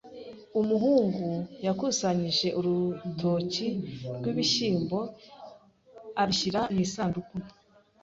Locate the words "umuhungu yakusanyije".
0.61-2.47